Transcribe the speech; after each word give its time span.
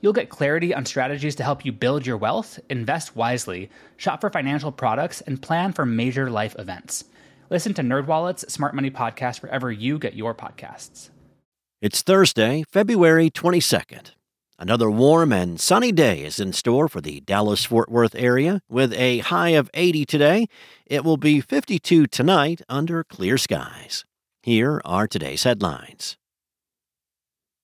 You'll 0.00 0.12
get 0.12 0.28
clarity 0.28 0.74
on 0.74 0.84
strategies 0.84 1.34
to 1.36 1.42
help 1.42 1.64
you 1.64 1.72
build 1.72 2.06
your 2.06 2.16
wealth, 2.16 2.58
invest 2.68 3.16
wisely, 3.16 3.70
shop 3.96 4.20
for 4.20 4.30
financial 4.30 4.72
products, 4.72 5.20
and 5.22 5.40
plan 5.40 5.72
for 5.72 5.86
major 5.86 6.30
life 6.30 6.54
events. 6.58 7.04
Listen 7.50 7.74
to 7.74 7.82
NerdWallet's 7.82 8.52
Smart 8.52 8.74
Money 8.74 8.90
Podcast 8.90 9.42
wherever 9.42 9.70
you 9.70 9.98
get 9.98 10.14
your 10.14 10.34
podcasts. 10.34 11.10
It's 11.80 12.02
Thursday, 12.02 12.64
February 12.70 13.30
22nd. 13.30 14.12
Another 14.58 14.90
warm 14.90 15.32
and 15.32 15.60
sunny 15.60 15.92
day 15.92 16.24
is 16.24 16.40
in 16.40 16.54
store 16.54 16.88
for 16.88 17.02
the 17.02 17.20
Dallas 17.20 17.64
Fort 17.66 17.90
Worth 17.90 18.14
area 18.14 18.62
with 18.70 18.94
a 18.94 19.18
high 19.18 19.50
of 19.50 19.70
80 19.74 20.06
today. 20.06 20.46
It 20.86 21.04
will 21.04 21.18
be 21.18 21.42
52 21.42 22.06
tonight 22.06 22.62
under 22.68 23.04
clear 23.04 23.36
skies. 23.36 24.04
Here 24.42 24.80
are 24.84 25.06
today's 25.06 25.42
headlines. 25.42 26.16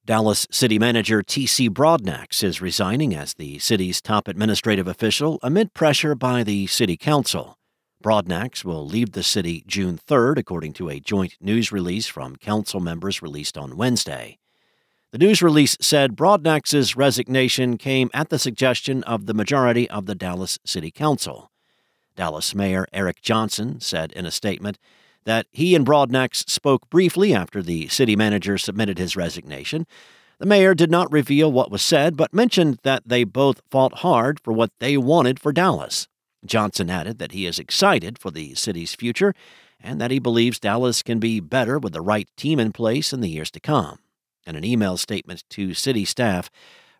Dallas 0.04 0.48
City 0.50 0.80
Manager 0.80 1.22
T.C. 1.22 1.70
Broadnax 1.70 2.42
is 2.42 2.60
resigning 2.60 3.14
as 3.14 3.34
the 3.34 3.60
city's 3.60 4.02
top 4.02 4.26
administrative 4.26 4.88
official 4.88 5.38
amid 5.44 5.74
pressure 5.74 6.16
by 6.16 6.42
the 6.42 6.66
City 6.66 6.96
Council. 6.96 7.56
Broadnax 8.02 8.64
will 8.64 8.84
leave 8.84 9.12
the 9.12 9.22
city 9.22 9.62
June 9.64 10.00
3rd, 10.04 10.38
according 10.38 10.72
to 10.72 10.88
a 10.88 10.98
joint 10.98 11.36
news 11.40 11.70
release 11.70 12.08
from 12.08 12.34
council 12.34 12.80
members 12.80 13.22
released 13.22 13.56
on 13.56 13.76
Wednesday. 13.76 14.38
The 15.12 15.18
news 15.18 15.40
release 15.40 15.76
said 15.80 16.16
Broadnax's 16.16 16.96
resignation 16.96 17.78
came 17.78 18.10
at 18.12 18.28
the 18.28 18.40
suggestion 18.40 19.04
of 19.04 19.26
the 19.26 19.34
majority 19.34 19.88
of 19.88 20.06
the 20.06 20.16
Dallas 20.16 20.58
City 20.64 20.90
Council. 20.90 21.52
Dallas 22.16 22.56
Mayor 22.56 22.88
Eric 22.92 23.22
Johnson 23.22 23.78
said 23.78 24.10
in 24.10 24.26
a 24.26 24.32
statement 24.32 24.80
that 25.24 25.46
he 25.50 25.74
and 25.74 25.86
Broadnax 25.86 26.48
spoke 26.48 26.88
briefly 26.90 27.34
after 27.34 27.62
the 27.62 27.88
city 27.88 28.16
manager 28.16 28.58
submitted 28.58 28.98
his 28.98 29.16
resignation. 29.16 29.86
The 30.38 30.46
mayor 30.46 30.74
did 30.74 30.90
not 30.90 31.12
reveal 31.12 31.52
what 31.52 31.70
was 31.70 31.82
said, 31.82 32.16
but 32.16 32.34
mentioned 32.34 32.78
that 32.82 33.04
they 33.06 33.24
both 33.24 33.62
fought 33.70 33.98
hard 33.98 34.40
for 34.40 34.52
what 34.52 34.70
they 34.80 34.96
wanted 34.96 35.38
for 35.38 35.52
Dallas. 35.52 36.08
Johnson 36.44 36.90
added 36.90 37.18
that 37.18 37.32
he 37.32 37.46
is 37.46 37.58
excited 37.58 38.18
for 38.18 38.30
the 38.30 38.54
city's 38.54 38.94
future 38.94 39.34
and 39.80 40.00
that 40.00 40.10
he 40.10 40.18
believes 40.18 40.60
Dallas 40.60 41.02
can 41.02 41.18
be 41.18 41.40
better 41.40 41.78
with 41.78 41.92
the 41.92 42.00
right 42.00 42.28
team 42.36 42.58
in 42.58 42.72
place 42.72 43.12
in 43.12 43.20
the 43.20 43.28
years 43.28 43.50
to 43.52 43.60
come. 43.60 43.98
In 44.46 44.56
an 44.56 44.64
email 44.64 44.96
statement 44.96 45.44
to 45.50 45.74
city 45.74 46.04
staff, 46.04 46.50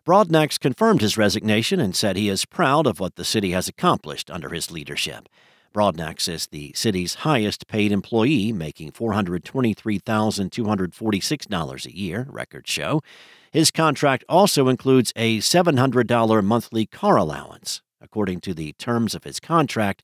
Broadnax 0.05 0.59
confirmed 0.59 1.01
his 1.01 1.17
resignation 1.17 1.79
and 1.79 1.95
said 1.95 2.17
he 2.17 2.29
is 2.29 2.45
proud 2.45 2.85
of 2.85 2.99
what 2.99 3.15
the 3.15 3.23
city 3.23 3.51
has 3.51 3.67
accomplished 3.67 4.29
under 4.29 4.49
his 4.49 4.69
leadership. 4.69 5.29
Broadnax 5.73 6.29
is 6.29 6.47
the 6.47 6.71
city's 6.75 7.15
highest 7.15 7.67
paid 7.67 7.91
employee, 7.91 8.53
making 8.53 8.91
$423,246 8.91 11.85
a 11.85 11.97
year, 11.97 12.27
records 12.29 12.69
show. 12.69 13.01
His 13.51 13.71
contract 13.71 14.23
also 14.29 14.67
includes 14.67 15.11
a 15.15 15.39
$700 15.39 16.43
monthly 16.43 16.85
car 16.85 17.17
allowance. 17.17 17.81
According 17.99 18.41
to 18.41 18.53
the 18.53 18.73
terms 18.73 19.15
of 19.15 19.23
his 19.23 19.39
contract, 19.39 20.03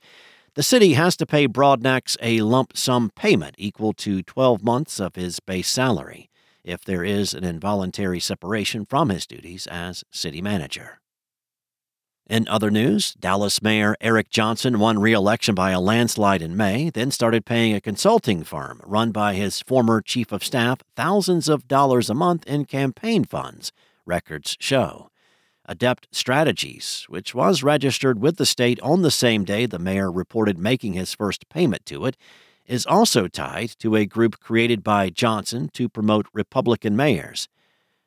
the 0.56 0.64
city 0.64 0.94
has 0.94 1.16
to 1.18 1.26
pay 1.26 1.48
Broadnax 1.48 2.18
a 2.22 2.42
lump 2.42 2.76
sum 2.76 3.12
payment 3.16 3.56
equal 3.58 3.94
to 3.94 4.24
12 4.24 4.64
months 4.64 5.00
of 5.00 5.16
his 5.16 5.40
base 5.40 5.70
salary 5.70 6.30
if 6.64 6.84
there 6.84 7.04
is 7.04 7.34
an 7.34 7.44
involuntary 7.44 8.20
separation 8.20 8.86
from 8.86 9.10
his 9.10 9.26
duties 9.26 9.68
as 9.68 10.04
city 10.12 10.42
manager. 10.42 11.00
In 12.30 12.48
other 12.48 12.70
news, 12.70 13.16
Dallas 13.16 13.60
Mayor 13.60 13.96
Eric 14.00 14.30
Johnson 14.30 14.78
won 14.78 15.00
re 15.00 15.14
election 15.14 15.56
by 15.56 15.72
a 15.72 15.80
landslide 15.80 16.44
in 16.44 16.56
May, 16.56 16.92
then 16.92 17.10
started 17.10 17.44
paying 17.44 17.74
a 17.74 17.82
consulting 17.82 18.44
firm 18.44 18.80
run 18.86 19.10
by 19.10 19.34
his 19.34 19.62
former 19.64 20.00
chief 20.00 20.32
of 20.32 20.44
staff 20.44 20.82
thousands 20.96 21.50
of 21.50 21.68
dollars 21.68 22.08
a 22.08 22.14
month 22.14 22.46
in 22.46 22.66
campaign 22.66 23.24
funds, 23.24 23.72
records 24.06 24.56
show. 24.60 25.10
Adept 25.66 26.08
Strategies, 26.12 27.06
which 27.10 27.34
was 27.34 27.64
registered 27.64 28.20
with 28.20 28.38
the 28.38 28.46
state 28.46 28.80
on 28.82 29.02
the 29.02 29.10
same 29.10 29.44
day 29.44 29.66
the 29.66 29.80
mayor 29.80 30.12
reported 30.12 30.60
making 30.60 30.94
his 30.94 31.16
first 31.16 31.50
payment 31.50 31.84
to 31.88 32.06
it, 32.06 32.16
is 32.68 32.86
also 32.86 33.28
tied 33.28 33.72
to 33.80 33.96
a 33.96 34.06
group 34.06 34.40
created 34.40 34.84
by 34.84 35.10
Johnson 35.10 35.68
to 35.74 35.90
promote 35.90 36.28
Republican 36.32 36.96
mayors. 36.96 37.48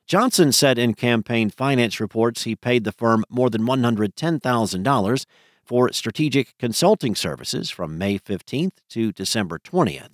Johnson 0.07 0.53
said 0.53 0.79
in 0.79 0.95
campaign 0.95 1.51
finance 1.51 2.01
reports 2.01 2.45
he 2.45 2.57
paid 2.57 2.85
the 2.85 2.93
firm 2.93 3.25
more 3.29 3.49
than 3.49 3.63
$110,000 3.63 5.27
for 5.65 5.93
strategic 5.93 6.59
consulting 6.59 7.15
services 7.15 7.71
from 7.71 7.99
May 7.99 8.19
15th 8.19 8.73
to 8.91 9.13
December 9.13 9.59
20th. 9.59 10.11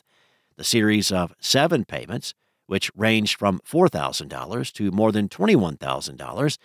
The 0.56 0.65
series 0.65 1.10
of 1.10 1.34
seven 1.41 1.84
payments, 1.84 2.34
which 2.66 2.91
ranged 2.94 3.38
from 3.38 3.60
$4,000 3.60 4.72
to 4.72 4.91
more 4.91 5.10
than 5.10 5.28
$21,000, 5.28 6.59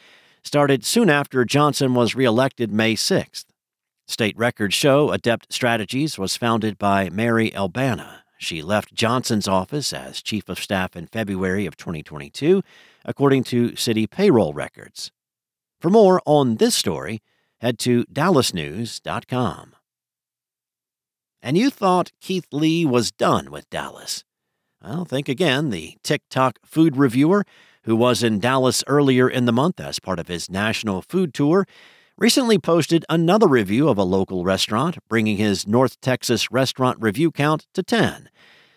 started 0.43 0.83
soon 0.85 1.09
after 1.09 1.45
Johnson 1.45 1.93
was 1.93 2.15
reelected 2.15 2.71
May 2.71 2.95
6th. 2.95 3.45
State 4.05 4.37
records 4.37 4.75
show 4.75 5.11
Adept 5.11 5.51
Strategies 5.53 6.17
was 6.17 6.35
founded 6.35 6.77
by 6.77 7.09
Mary 7.09 7.51
Elbanna. 7.51 8.22
She 8.43 8.61
left 8.61 8.93
Johnson's 8.93 9.47
office 9.47 9.93
as 9.93 10.21
chief 10.21 10.49
of 10.49 10.59
staff 10.59 10.97
in 10.97 11.07
February 11.07 11.65
of 11.65 11.77
2022 11.77 12.61
according 13.05 13.45
to 13.45 13.77
city 13.77 14.05
payroll 14.05 14.53
records. 14.53 15.11
For 15.79 15.89
more 15.89 16.21
on 16.25 16.57
this 16.57 16.75
story, 16.75 17.21
head 17.61 17.79
to 17.79 18.03
dallasnews.com. 18.05 19.75
And 21.41 21.57
you 21.57 21.69
thought 21.69 22.11
Keith 22.19 22.47
Lee 22.51 22.85
was 22.85 23.11
done 23.11 23.49
with 23.49 23.69
Dallas. 23.69 24.25
Well, 24.83 25.05
think 25.05 25.29
again. 25.29 25.69
The 25.69 25.95
TikTok 26.03 26.59
food 26.65 26.97
reviewer, 26.97 27.45
who 27.83 27.95
was 27.95 28.23
in 28.23 28.39
Dallas 28.39 28.83
earlier 28.87 29.29
in 29.29 29.45
the 29.45 29.53
month 29.53 29.79
as 29.79 29.99
part 29.99 30.19
of 30.19 30.27
his 30.27 30.49
national 30.49 31.01
food 31.01 31.33
tour, 31.33 31.65
recently 32.17 32.59
posted 32.59 33.05
another 33.09 33.47
review 33.47 33.89
of 33.89 33.97
a 33.97 34.03
local 34.03 34.43
restaurant, 34.43 34.97
bringing 35.09 35.37
his 35.37 35.67
North 35.67 35.99
Texas 35.99 36.51
restaurant 36.51 36.97
review 37.01 37.31
count 37.31 37.65
to 37.73 37.83
10. 37.83 38.29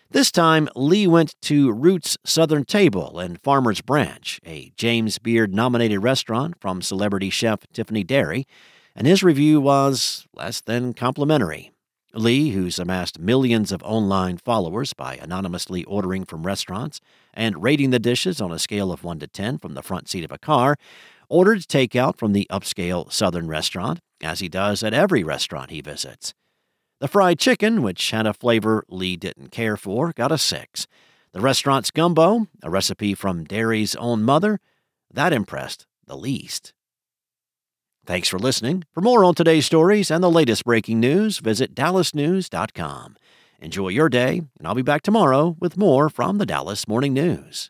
This 0.09 0.31
time, 0.31 0.69
Lee 0.75 1.05
went 1.05 1.35
to 1.41 1.71
Roots 1.71 2.17
Southern 2.25 2.63
Table 2.63 3.19
in 3.19 3.37
Farmers 3.37 3.81
Branch, 3.81 4.39
a 4.45 4.71
James 4.75 5.19
Beard 5.19 5.53
nominated 5.53 6.01
restaurant 6.01 6.55
from 6.59 6.81
celebrity 6.81 7.29
chef 7.29 7.59
Tiffany 7.73 8.03
Derry, 8.03 8.47
and 8.95 9.05
his 9.05 9.21
review 9.21 9.61
was 9.61 10.25
less 10.33 10.61
than 10.61 10.93
complimentary. 10.93 11.71
Lee, 12.13 12.51
who's 12.51 12.79
amassed 12.79 13.19
millions 13.19 13.71
of 13.71 13.83
online 13.83 14.37
followers 14.37 14.93
by 14.93 15.15
anonymously 15.17 15.83
ordering 15.83 16.25
from 16.25 16.45
restaurants 16.45 16.99
and 17.33 17.61
rating 17.61 17.91
the 17.91 17.99
dishes 17.99 18.41
on 18.41 18.51
a 18.51 18.57
scale 18.57 18.91
of 18.91 19.03
1 19.03 19.19
to 19.19 19.27
10 19.27 19.59
from 19.59 19.75
the 19.75 19.83
front 19.83 20.09
seat 20.09 20.23
of 20.23 20.31
a 20.31 20.37
car, 20.37 20.77
ordered 21.29 21.59
takeout 21.61 22.17
from 22.17 22.33
the 22.33 22.47
upscale 22.51 23.11
Southern 23.11 23.47
restaurant, 23.47 23.99
as 24.21 24.39
he 24.39 24.49
does 24.49 24.83
at 24.83 24.93
every 24.93 25.23
restaurant 25.23 25.71
he 25.71 25.81
visits. 25.81 26.33
The 26.99 27.07
fried 27.07 27.39
chicken, 27.39 27.81
which 27.83 28.11
had 28.11 28.25
a 28.25 28.33
flavor 28.33 28.83
Lee 28.89 29.15
didn't 29.15 29.51
care 29.51 29.77
for, 29.77 30.13
got 30.13 30.31
a 30.31 30.37
6. 30.37 30.87
The 31.33 31.41
restaurant's 31.41 31.91
gumbo, 31.91 32.47
a 32.63 32.69
recipe 32.69 33.13
from 33.13 33.43
Derry's 33.43 33.95
own 33.95 34.23
mother, 34.23 34.59
that 35.13 35.33
impressed 35.33 35.85
the 36.07 36.17
least. 36.17 36.73
Thanks 38.05 38.29
for 38.29 38.39
listening. 38.39 38.85
For 38.93 39.01
more 39.01 39.25
on 39.25 39.35
today's 39.35 39.65
stories 39.65 40.09
and 40.09 40.23
the 40.23 40.31
latest 40.31 40.63
breaking 40.63 40.99
news, 40.99 41.39
visit 41.39 41.75
dallasnews.com. 41.75 43.17
Enjoy 43.59 43.89
your 43.89 44.07
day, 44.07 44.41
and 44.57 44.67
I'll 44.67 44.75
be 44.75 44.81
back 44.81 45.01
tomorrow 45.01 45.57
with 45.59 45.77
more 45.77 46.09
from 46.09 46.37
the 46.37 46.45
Dallas 46.45 46.87
Morning 46.87 47.13
News. 47.13 47.69